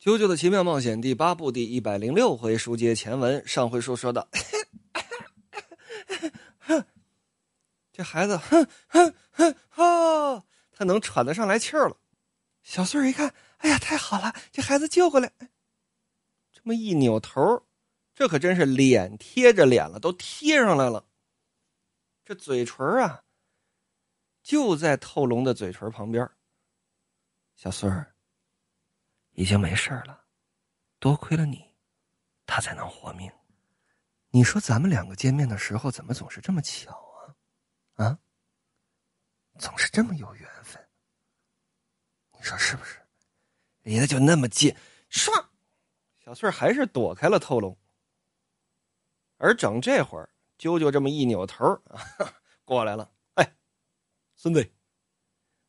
[0.00, 4.28] 啾啾的奇妙冒险》第八部第一百零六回书接前文，上回书说到，
[7.90, 11.96] 这孩子，哼哼哼哈，他能喘得上来气儿了。
[12.62, 15.32] 小穗儿一看，哎呀，太好了，这孩子救回来。
[16.52, 17.66] 这么一扭头，
[18.14, 21.08] 这可真是脸贴着脸了，都贴上来了。
[22.24, 23.24] 这嘴唇啊，
[24.44, 26.30] 就在透龙的嘴唇旁边。
[27.56, 28.14] 小穗儿。
[29.38, 30.24] 已经没事了，
[30.98, 31.64] 多亏了你，
[32.44, 33.30] 他才能活命。
[34.30, 36.90] 你说咱们两个见面的时候，怎么总是这么巧
[37.94, 38.04] 啊？
[38.04, 38.18] 啊，
[39.56, 40.84] 总是这么有缘分。
[42.32, 43.00] 你说是不是？
[43.82, 44.76] 离得就那么近，
[45.08, 45.30] 唰，
[46.24, 47.78] 小翠还是躲开了透龙。
[49.36, 52.02] 而整这会儿，啾啾这么一扭头啊，
[52.66, 53.08] 过来了。
[53.34, 53.56] 哎，
[54.34, 54.68] 孙子，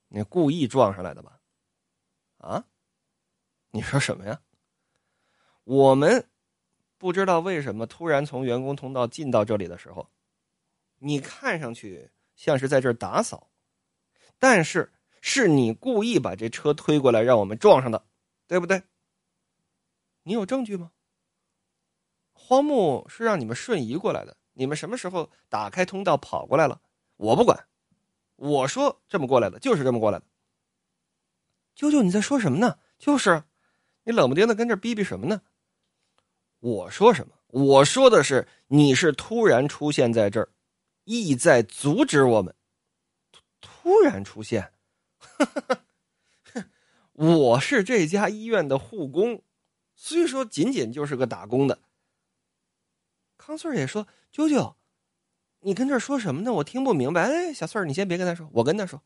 [0.07, 1.39] 你故意撞上来的吧？
[2.37, 2.65] 啊？
[3.71, 4.41] 你说什么呀？
[5.63, 6.27] 我们
[6.97, 10.09] 不知道为什么突然从员工通道进到这里的时候，
[10.97, 13.51] 你看上去像是在这儿打扫，
[14.39, 18.03] 但是是你故意把这车推过来让我们撞上的，
[18.47, 18.81] 对不对？
[20.23, 20.91] 你有证据吗？
[22.33, 26.81] 荒木是让你们瞬移过来的，你们什么时候打开通道跑过来了？
[27.17, 27.67] 我不管，
[28.35, 30.25] 我说这么过来的就是这么过来的。
[31.75, 32.79] 舅舅，你在说什么呢？
[32.97, 33.43] 就是。
[34.03, 35.41] 你冷不丁的跟这逼逼什么呢？
[36.59, 37.33] 我说什么？
[37.47, 40.49] 我说的是你是突然出现在这儿，
[41.05, 42.53] 意在阻止我们。
[43.61, 44.71] 突然出现，
[47.13, 49.41] 我是这家医院的护工，
[49.95, 51.79] 虽说仅仅就是个打工的。
[53.37, 54.75] 康穗也说：“啾啾，
[55.61, 56.53] 你跟这说什么呢？
[56.53, 59.01] 我听不明白。”哎，小穗儿，你先别跟他说，我跟他说。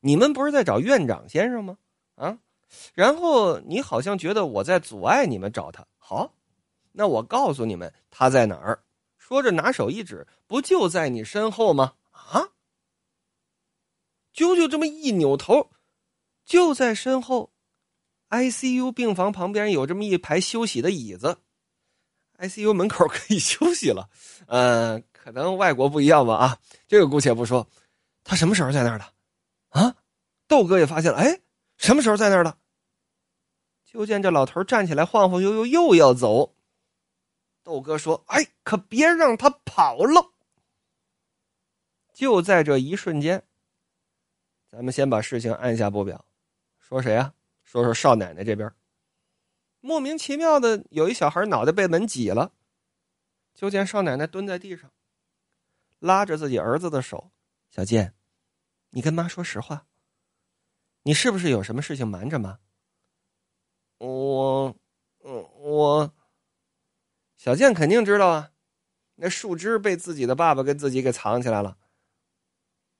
[0.00, 1.78] 你们不是在找院长先生吗？
[2.14, 2.38] 啊？
[2.94, 6.34] 然后你好像觉得我在阻碍你们找他，好，
[6.92, 8.82] 那我告诉你们他在哪儿。
[9.16, 11.94] 说着拿手一指，不就在你身后吗？
[12.10, 12.50] 啊！
[14.34, 15.70] 啾啾这么一扭头，
[16.44, 17.52] 就在身后
[18.28, 21.38] ，ICU 病房旁边有这么一排休息的椅子
[22.38, 24.10] ，ICU 门口可以休息了。
[24.46, 26.34] 嗯，可能外国不一样吧？
[26.34, 27.66] 啊，这个姑且不说。
[28.24, 29.04] 他什么时候在那儿的？
[29.68, 29.96] 啊，
[30.46, 31.16] 豆哥也发现了。
[31.16, 31.40] 哎，
[31.78, 32.58] 什么时候在那儿的？
[33.94, 36.56] 就见这老头站起来，晃晃悠悠又要走。
[37.62, 40.32] 豆哥说：“哎，可别让他跑了。”
[42.12, 43.46] 就在这一瞬间，
[44.66, 46.24] 咱们先把事情按下不表。
[46.76, 47.34] 说谁啊？
[47.62, 48.68] 说说少奶奶这边。
[49.78, 52.52] 莫名其妙的，有一小孩脑袋被门挤了。
[53.54, 54.90] 就见少奶奶蹲在地上，
[56.00, 57.30] 拉着自己儿子的手
[57.70, 58.12] ：“小健，
[58.90, 59.86] 你跟妈说实话，
[61.04, 62.58] 你是不是有什么事情瞒着妈？”
[63.98, 64.76] 我，
[65.24, 66.14] 嗯，我，
[67.36, 68.50] 小健肯定知道啊，
[69.16, 71.78] 那树枝被自己的爸爸跟自己给藏起来了。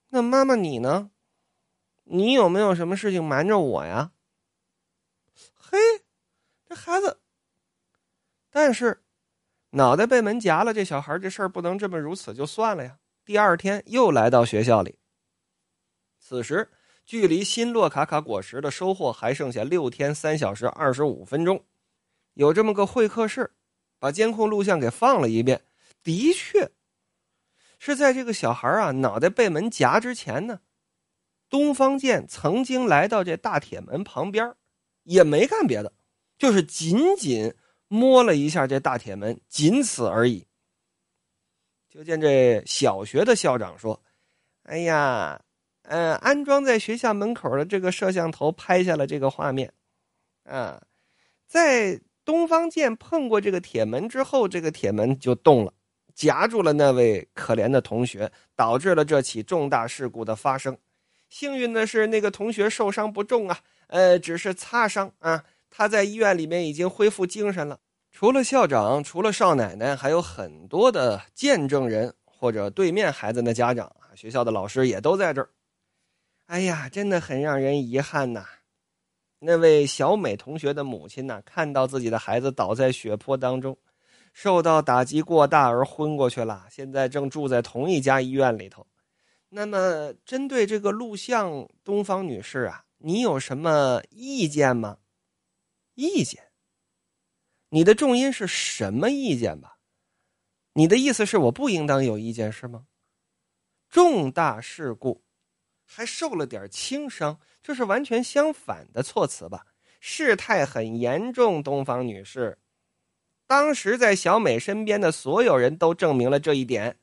[0.09, 1.11] 那妈妈你呢？
[2.05, 4.13] 你有没有什么事情瞒着我呀？
[5.55, 5.79] 嘿，
[6.65, 7.21] 这孩子，
[8.51, 9.03] 但是
[9.71, 12.99] 脑袋被门夹了，这小孩这事儿不能这么如此就算了呀。
[13.25, 14.99] 第二天又来到学校里，
[16.19, 16.71] 此时。
[17.05, 21.63] 距离新洛卡卡果实的收获还剩下六天三小时二十五分钟，
[22.33, 23.53] 有这么个会客室，
[23.99, 25.63] 把监控录像给放了一遍，
[26.03, 26.71] 的确，
[27.79, 30.61] 是在这个小孩啊脑袋被门夹之前呢，
[31.51, 34.55] 东方健曾经来到这大铁门旁边，
[35.03, 35.93] 也没干别的，
[36.39, 37.55] 就是仅仅
[37.89, 40.47] 摸了一下这大铁门，仅此而已。
[41.91, 44.03] 就见这小学的校长说
[44.65, 45.39] ：“哎呀。”
[45.85, 49.73] 嗯，安装在学校门口的这个摄像头拍下了这个画面，
[50.45, 50.81] 啊，
[51.47, 55.73] 在东方剑碰过这个铁门之后，这个铁门就动了，
[56.15, 60.77] 夹住了那位可怜的同学，导致了这起重大事故的发生。
[61.29, 63.59] 幸运的是，那个同学受伤不重啊，
[63.89, 65.45] 呃，只是擦伤啊。
[65.69, 67.79] 他在医院里面已经恢复精神了。
[68.13, 75.49] 除了校长，除了少奶奶，还有很多的见证人或者对面孩子的家长，学校的老师也都在这儿。
[76.47, 78.45] 哎呀，真的很让人遗憾呐！
[79.39, 83.77] 那位小美同学的母亲呢，看到自己的孩子倒在血泊当中，
[84.35, 88.87] 受到打击过大而昏过去了，现在正住在同一家医院里头。
[89.49, 94.99] 那么，针对这个录像，东方女士啊，你有什么意见吗？
[95.95, 96.51] 意见？
[97.71, 99.79] 你的重音是什么意见吧？
[100.75, 102.87] 你的意思是我不应当有意见是吗？
[103.89, 105.24] 重大事故。
[105.95, 109.65] 还受了点轻伤，这是完全相反的措辞吧？
[110.01, 111.63] 事态很严重。
[111.63, 112.59] 东方女士，
[113.47, 116.97] 当时在小美身边的所有人都证明了这一点。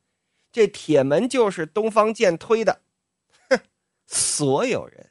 [0.51, 2.81] 这铁门就是东方健推的，
[3.49, 3.57] 哼！
[4.07, 5.09] 所有人，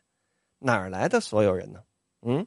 [0.58, 1.80] 哪来的所有人呢？
[2.20, 2.46] 嗯，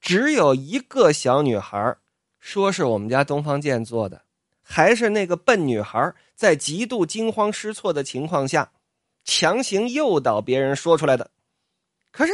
[0.00, 1.96] 只有一个小女孩
[2.38, 4.24] 说是我们家东方健做的，
[4.62, 8.70] 还是那个笨女孩在极度惊慌失措的情况下，
[9.24, 11.30] 强行诱导别人说出来的。
[12.10, 12.32] 可是，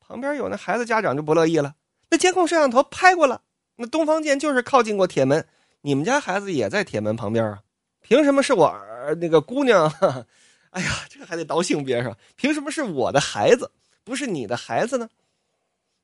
[0.00, 1.74] 旁边有那孩子家长就不乐意了。
[2.10, 3.42] 那监控摄像头拍过了，
[3.76, 5.46] 那东方健就是靠近过铁门，
[5.80, 7.62] 你们家孩子也在铁门旁边啊？
[8.00, 9.90] 凭什么是我儿那个姑娘？
[10.70, 12.16] 哎呀，这还得倒性别是吧？
[12.36, 13.70] 凭什么是我的孩子，
[14.04, 15.08] 不是你的孩子呢？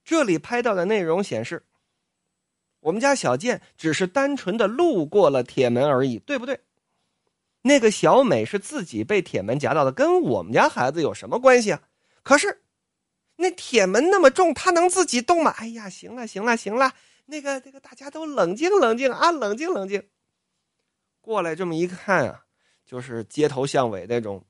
[0.04, 1.62] 这里拍到的内容显示，
[2.80, 6.58] 我们家小健只是单纯的路过了铁门而已，对不对？
[7.62, 11.82] 那个小美是自己被铁门夹到的，跟我们家孩子有什么关系啊？
[12.22, 12.62] 可是。
[13.42, 15.50] 那铁门那么重，她能自己动吗？
[15.56, 16.92] 哎呀，行了，行了，行了，
[17.24, 20.06] 那个，这个，大家都冷静，冷静啊，冷静，冷静。
[21.22, 22.44] 过来这么一看啊，
[22.84, 24.44] 就是街头巷尾那种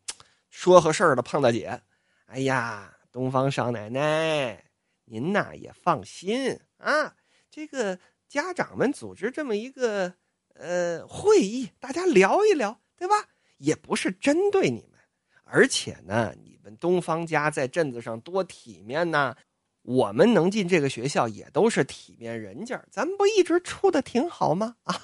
[0.48, 1.80] 说和事儿的胖大姐。
[2.26, 4.64] 哎呀，东方少奶奶，
[5.04, 7.14] 您呐也放心啊，
[7.48, 7.96] 这个
[8.28, 10.12] 家长们组织这么一个
[10.54, 13.14] 呃会议，大家聊一聊，对吧？
[13.56, 15.00] 也不是针对你们，
[15.44, 16.76] 而且呢，你们。
[16.76, 19.35] 东方家在镇子上多体面呐！
[19.82, 24.76] 我们能进这个学校也都是体面人家，咱们不一直处的挺好吗？
[24.85, 24.94] 啊，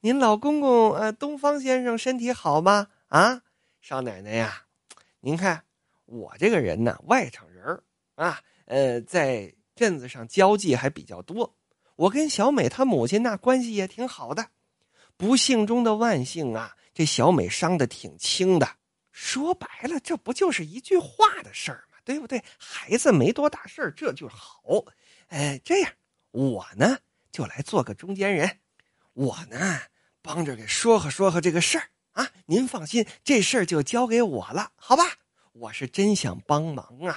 [0.00, 2.88] 您老公公呃，东方先生身体好吗？
[3.06, 3.42] 啊，
[3.80, 4.64] 少奶奶呀，
[5.20, 5.62] 您看
[6.06, 7.80] 我这个人呢，外省人
[8.16, 11.54] 啊，呃，在镇子上交际还比较多。
[11.94, 14.48] 我跟小美她母亲那关系也挺好的。
[15.16, 18.76] 不幸中的万幸啊，这小美伤的挺轻的。
[19.10, 21.98] 说白了，这不就是一句话的事儿吗？
[22.04, 22.42] 对不对？
[22.58, 24.62] 孩子没多大事儿，这就好。
[25.28, 25.92] 哎，这样，
[26.30, 26.98] 我呢
[27.30, 28.60] 就来做个中间人，
[29.12, 29.80] 我呢
[30.22, 32.30] 帮着给说和说和这个事儿啊。
[32.46, 35.04] 您放心，这事儿就交给我了，好吧？
[35.52, 37.16] 我是真想帮忙啊，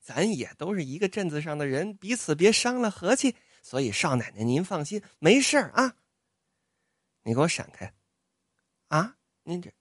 [0.00, 3.34] 咱也都是一个镇子上的人，彼此别伤了和气。
[3.62, 5.94] 所以少奶奶您放心，没事儿啊。
[7.22, 7.92] 你给我闪开，
[8.88, 9.16] 啊，
[9.48, 9.72] 您这。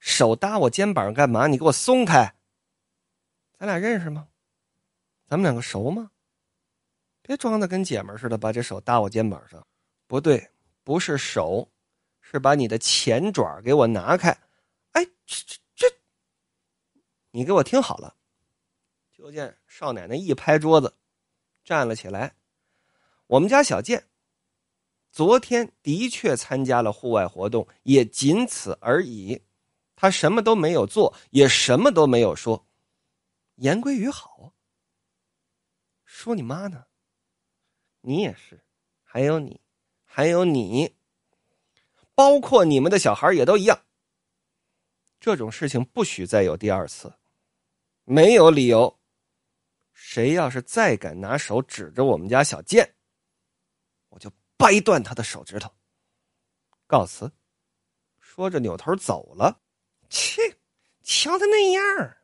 [0.00, 1.46] 手搭我肩膀干嘛？
[1.46, 2.34] 你给我松开！
[3.56, 4.28] 咱俩认识吗？
[5.28, 6.10] 咱们两个熟吗？
[7.22, 9.64] 别装的跟姐们似的，把这手搭我肩膀上。
[10.08, 10.50] 不对，
[10.82, 11.70] 不是手，
[12.20, 14.36] 是把你的前爪给我拿开！
[14.92, 15.96] 哎，这这这，
[17.30, 18.16] 你给我听好了！
[19.12, 20.92] 就见少奶奶一拍桌子，
[21.64, 22.34] 站了起来。
[23.28, 24.08] 我们家小健，
[25.10, 29.40] 昨天的确参加了户外活动，也仅此而已。
[29.96, 32.66] 他什么都没有做，也什么都没有说。
[33.56, 34.52] 言归于好。
[36.04, 36.84] 说你妈呢？
[38.00, 38.62] 你也是，
[39.02, 39.60] 还有你，
[40.04, 40.94] 还有你，
[42.14, 43.78] 包括你们的小孩也都一样。
[45.18, 47.12] 这种事情不许再有第二次，
[48.04, 48.96] 没有理由。
[49.92, 52.88] 谁要是再敢拿手指着我们家小健，
[54.10, 55.72] 我就掰断他的手指头。
[56.86, 57.32] 告辞。
[58.18, 59.62] 说着扭头走了。
[60.10, 60.58] 切，
[61.02, 62.16] 瞧他那样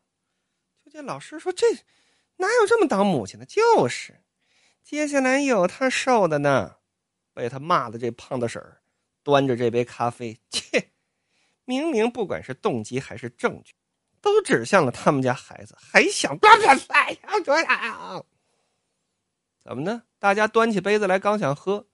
[0.84, 1.66] 就见老师说：“这
[2.36, 3.44] 哪有这么当母亲的？
[3.46, 4.22] 就是，
[4.82, 6.76] 接下来有他受的呢。”
[7.34, 8.80] 被他骂的这胖大婶儿，
[9.24, 10.92] 端着这杯咖啡，切，
[11.64, 13.74] 明明不管是动机还是证据，
[14.20, 18.22] 都指向了他们家孩子，还想端着菜呀？
[19.64, 20.04] 怎么呢？
[20.20, 21.88] 大家端起杯子来，刚想喝，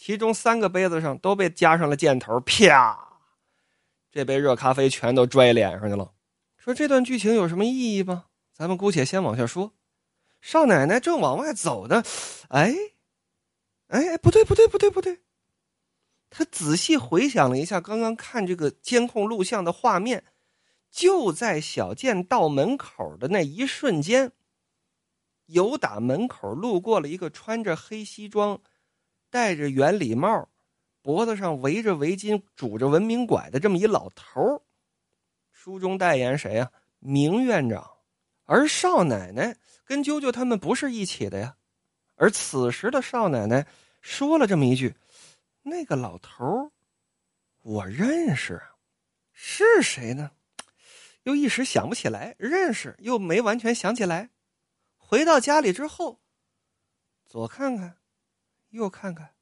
[0.00, 3.20] 其中三个杯子上都被加上了箭头，啪！
[4.10, 6.12] 这杯热咖啡全都拽脸上去了。
[6.56, 8.24] 说这段剧情有什么意义吗？
[8.54, 9.74] 咱们姑且先往下说。
[10.40, 12.02] 少奶奶正往外走呢，
[12.48, 12.74] 哎，
[13.88, 15.20] 哎，不对，不对，不对，不对。
[16.30, 20.24] 他仔细回想了一下刚刚看这个监控录像的画面，
[20.90, 24.32] 就在小健到门口的那一瞬间，
[25.44, 28.62] 有打门口路过了一个穿着黑西装、
[29.30, 30.48] 戴着圆礼帽。
[31.02, 34.62] 脖子上围着围巾、拄着文明拐的这么一老头
[35.50, 36.70] 书中代言谁呀？
[36.98, 37.90] 明院长。
[38.44, 41.56] 而少奶奶跟啾啾他们不是一起的呀。
[42.16, 43.66] 而此时的少奶奶
[44.02, 44.94] 说了这么一句
[45.62, 46.70] ：“那个老头
[47.62, 48.60] 我认识，
[49.32, 50.32] 是谁呢？”
[51.24, 54.30] 又一时想不起来，认识又没完全想起来。
[54.98, 56.20] 回到家里之后，
[57.26, 57.96] 左看看，
[58.70, 59.34] 又看看。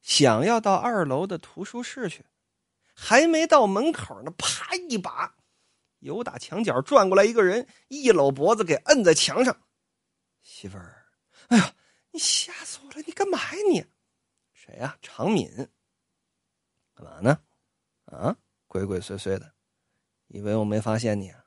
[0.00, 2.24] 想要到二楼的图书室去，
[2.94, 5.34] 还没到门口呢，啪一把，
[5.98, 9.54] 由打墙角转过来一个人，一搂脖子给摁在墙上。
[10.40, 11.06] 媳妇儿，
[11.48, 11.74] 哎呀，
[12.12, 13.02] 你吓死我了！
[13.06, 13.84] 你干嘛呀你？
[14.52, 14.96] 谁呀？
[15.02, 15.48] 常敏。
[16.94, 17.38] 干嘛呢？
[18.06, 18.34] 啊，
[18.66, 19.54] 鬼鬼祟祟的，
[20.28, 21.44] 以为我没发现你啊？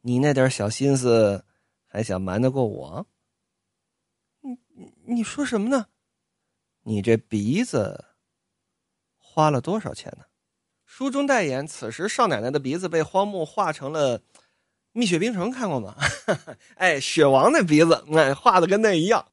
[0.00, 1.44] 你那点小心思，
[1.86, 3.06] 还想瞒得过我？
[4.80, 5.88] 你你说什么呢？
[6.84, 8.06] 你这鼻子
[9.18, 10.24] 花了多少钱呢？
[10.86, 14.22] 书中代言，此时少奶奶的鼻子被荒木画成了
[14.92, 15.94] 蜜雪冰城，看过吗？
[16.76, 19.30] 哎，雪王那鼻子，哎，画的跟那一样，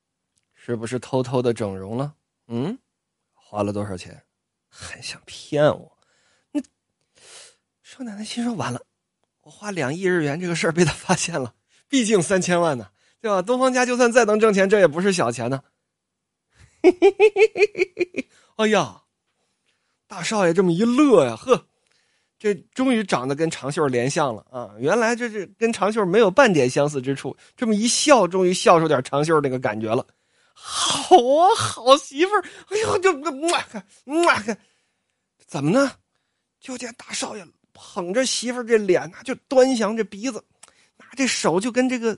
[0.53, 2.15] 是不是偷偷的整容了？
[2.47, 2.77] 嗯，
[3.33, 4.25] 花了多少钱？
[4.67, 5.97] 还想骗我？
[6.51, 6.61] 那
[7.81, 8.81] 少奶奶心说完了，
[9.43, 11.55] 我花两亿日元这个事儿被他发现了，
[11.87, 13.41] 毕竟三千万呢，对吧？
[13.41, 15.61] 东方家就算再能挣钱，这也不是小钱呢。
[18.57, 19.01] 哎呀，
[20.07, 21.65] 大少爷这么一乐呀，呵，
[22.39, 24.71] 这终于长得跟长袖连像了啊！
[24.79, 30.05] 原来这是跟长袖没有半点相似之处，这么一笑，终于笑出点长袖那个感觉了。
[30.53, 32.43] 好啊，好媳妇儿！
[32.69, 33.85] 哎呦，就哇看
[34.23, 34.57] 哇看，
[35.45, 35.91] 怎么呢？
[36.59, 40.43] 就见大少爷捧着媳妇儿这脸呐，就端详这鼻子，
[40.97, 42.17] 拿这手就跟这个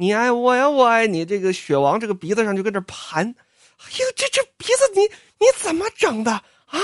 [0.00, 3.34] 你爱我呀，我爱你这个雪王这个鼻子上就跟这盘。
[3.78, 5.02] 哎呦，这这鼻子你
[5.38, 6.78] 你怎么整的啊？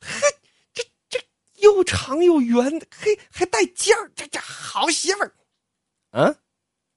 [0.00, 0.20] 嘿，
[0.72, 1.18] 这这
[1.56, 5.34] 又长又圆，嘿还带尖儿，这这好媳妇儿。
[6.12, 6.36] 嗯，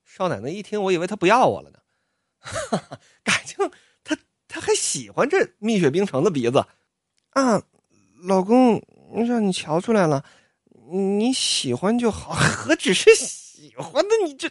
[0.06, 1.80] 少奶奶一听，我以为她不要我了呢。
[2.40, 3.58] 哈哈，感情
[4.04, 4.16] 他
[4.48, 6.64] 他还喜欢这蜜雪冰城的鼻子
[7.32, 7.64] 啊！
[8.22, 8.80] 老公，
[9.28, 10.24] 让你瞧出来了，
[10.92, 14.12] 你喜欢就好，何止是喜欢呢？
[14.24, 14.50] 你这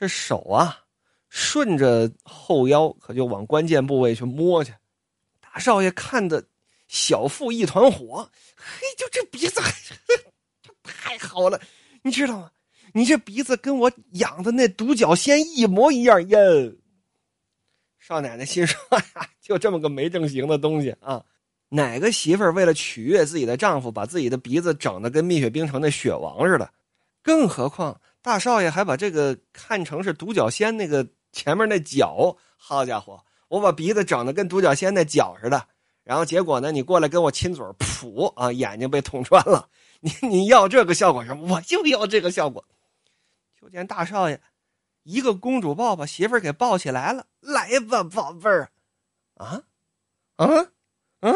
[0.00, 0.78] 这手啊，
[1.28, 4.72] 顺着后腰可就往关键部位去摸去。
[5.42, 6.42] 大少爷看的
[6.88, 9.60] 小腹一团火，嘿，就这鼻子，
[10.64, 11.60] 这太好了，
[12.00, 12.50] 你知道吗？
[12.94, 16.38] 你这鼻子跟我养的那独角仙一模一样呀！
[17.98, 18.80] 少奶奶心说
[19.14, 21.22] ：“呀，就这么个没正形的东西啊！
[21.68, 26.72] 哪个媳妇儿为了取悦自己的丈夫，把自己的鼻子整的跟蜜雪冰城那雪王似的？
[27.22, 32.36] 更何况大少爷还把这个看成是独角仙那个前面那角。
[32.56, 35.66] 好家伙，我把鼻子整的跟独角仙那角似的，
[36.04, 39.68] 然后结果呢，你过来跟我亲嘴，噗啊，眼睛被捅穿了。
[40.00, 41.54] 你你要这个效果什么？
[41.54, 42.64] 我就要这个效果。”
[43.60, 44.40] 就见大少爷
[45.02, 48.70] 一个公主抱把媳妇儿给抱起来了，来吧，宝贝儿，
[49.34, 49.62] 啊，
[50.36, 50.46] 啊，
[51.20, 51.32] 啊！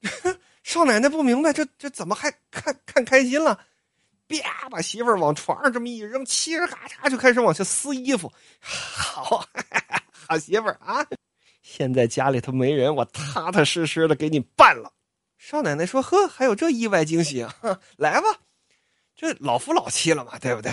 [0.62, 3.60] 少奶奶不明白，这这怎么还看看开心了？
[4.28, 8.32] 啪，把媳妇儿往床上这么一扔，嘁哩咔嚓就开始往下撕衣服。
[8.60, 9.46] 好，
[10.10, 11.06] 好媳妇儿啊！
[11.62, 14.92] 现在家里头没人，我踏踏实实的给你办了。
[15.36, 17.54] 少奶奶说：“呵，还有这意外惊喜啊！
[17.96, 18.26] 来吧，
[19.14, 20.72] 这老夫老妻了嘛，对不对？”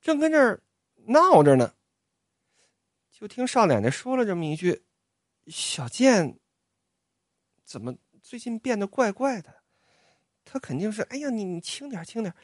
[0.00, 0.62] 正跟这儿
[1.06, 1.74] 闹着呢，
[3.10, 4.82] 就听少奶奶说了这么一句
[5.48, 6.38] ：“小贱
[7.64, 9.54] 怎么最近变得怪怪的？
[10.44, 11.02] 他肯定是……
[11.02, 12.34] 哎呀，你你轻点轻点，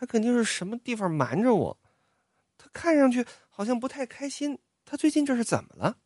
[0.00, 1.78] 他肯定是什么地方瞒着我。
[2.56, 5.98] 他看上去好像不太开心，他最近这是怎么了？”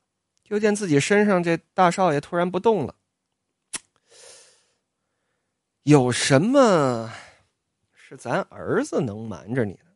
[0.42, 2.96] 就见自己身上这大少爷突然不动了，
[5.84, 7.12] 有什么
[7.92, 9.86] 是咱儿子能瞒着你的？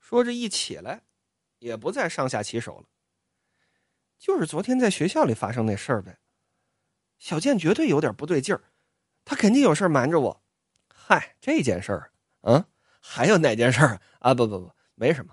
[0.00, 1.02] 说着，一起来，
[1.58, 2.86] 也不再上下其手了。
[4.16, 6.20] 就是昨天在学校里发生那事儿呗。
[7.18, 8.62] 小健绝对有点不对劲儿，
[9.24, 10.42] 他肯定有事瞒着我。
[10.88, 12.64] 嗨，这件事儿，嗯，
[13.08, 14.34] 还有哪件事儿啊？
[14.34, 15.32] 不不不，没什么。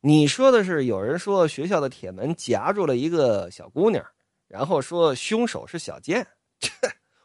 [0.00, 4.04] 你说的是有人说学校的铁门夹住了一个小姑娘，
[4.46, 6.24] 然后说凶手是小健，
[6.60, 6.70] 这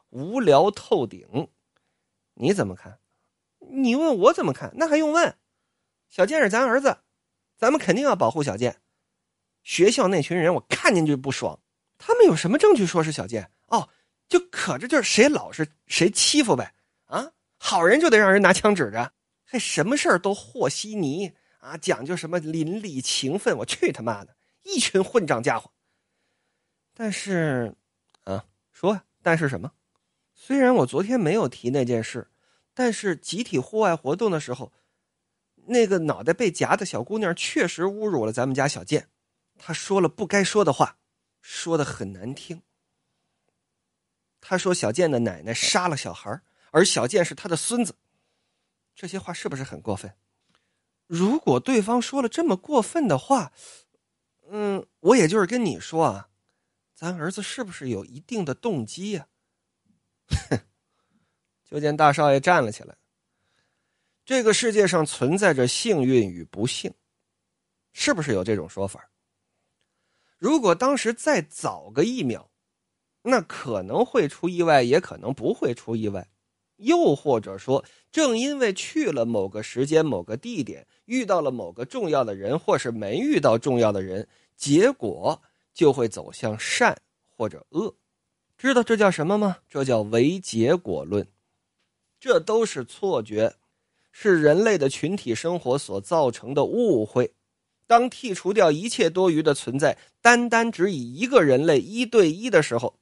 [0.10, 1.48] 无聊透顶。
[2.34, 3.00] 你怎么看？
[3.60, 4.72] 你问我怎么看？
[4.76, 5.38] 那还用问？
[6.10, 6.98] 小健是咱儿子，
[7.56, 8.76] 咱们肯定要保护小健。
[9.62, 11.58] 学校那群人，我看见就不爽。
[12.00, 13.50] 他们有什么证据说是小健？
[13.68, 13.88] 哦，
[14.28, 16.74] 就可着就是谁老实谁欺负呗。
[17.06, 19.14] 啊，好人就得让人拿枪指着，
[19.52, 23.58] 还什么事儿都和稀泥啊，讲究什么邻里情分？
[23.58, 25.72] 我去他妈的，一群混账家伙！
[26.94, 27.76] 但是，
[28.26, 29.72] 啊，说，但是什么？
[30.36, 32.28] 虽然我昨天没有提那件事，
[32.76, 34.72] 但是集体户外活动的时候。
[35.66, 39.10] 那个脑袋被夹的小姑娘确实侮辱了咱们家小健，
[39.58, 40.98] 她说了不该说的话，
[41.42, 42.62] 说的很难听。
[44.42, 46.42] 她说小健的奶奶杀了小孩，
[46.72, 47.96] 而小健是他的孙子，
[49.00, 50.14] 这些话是不是很过分？
[51.08, 53.54] 如果对方说了这么过分的话，
[54.50, 56.28] 嗯，我也就是跟你说啊，
[56.94, 59.30] 咱儿子是不是有一定的动机呀？
[60.28, 60.60] 哼！
[61.64, 62.98] 就见大少爷站了起来。
[64.26, 66.94] 这个世界上存在着幸运与不幸，
[67.94, 69.10] 是不是有这种说法？
[70.38, 72.52] 如果当时再早个一秒，
[73.22, 76.28] 那可能会出意外，也可能不会出意外。
[76.80, 85.42] 又或者说，正因为去了某个时间、某个地点，遇到了某个重要的人，或是没遇到重要的人，结果
[85.74, 86.98] 就会走向善
[87.30, 87.96] 或者恶。
[88.58, 89.58] 知道这叫什么吗？
[89.70, 91.26] 这叫唯结果论。
[92.20, 93.56] 这都是错觉，
[94.12, 97.34] 是人类的群体生活所造成的误会。
[97.88, 103.00] 当剔除掉一切多余的存在，单单只以一个人类一对一的时候，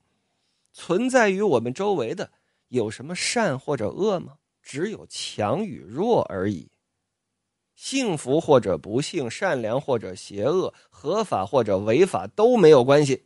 [0.71, 2.31] 存在于我们周围的
[2.69, 4.37] 有什么善或者恶吗？
[4.61, 6.69] 只有强与弱而已。
[7.75, 13.23] 幸福或者不幸，善良或者邪恶，合法或者违法都没有关系。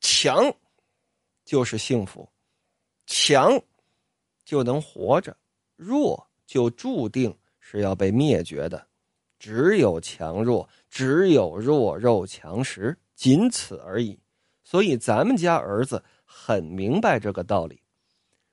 [0.00, 0.52] 强
[1.44, 2.28] 就是幸福，
[3.06, 3.60] 强
[4.44, 5.32] 就能活着；
[5.76, 8.84] 弱就注定是要被灭绝的。
[9.38, 14.18] 只有强弱，只有弱肉强食，仅此而已。
[14.64, 17.80] 所以咱们家儿子很明白这个道理。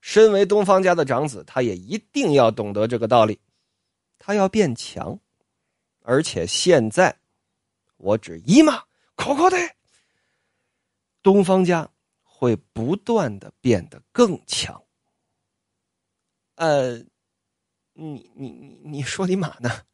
[0.07, 3.39] 身为东方家的长子，他也一定要懂得这个道理。
[4.19, 5.19] 他要变强，
[6.03, 7.17] 而且现在，
[7.97, 8.83] 我只一骂
[9.15, 9.57] 口口的，
[11.23, 11.89] 东方家
[12.21, 14.79] 会不断的变得更强。
[16.53, 16.99] 呃，
[17.93, 19.85] 你你你你说你马呢？